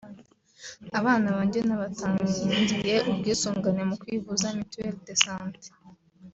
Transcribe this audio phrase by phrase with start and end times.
[0.99, 5.67] Abana banjye nabatangiye ubwisungane mu kwivuza (Mituelle de Santé)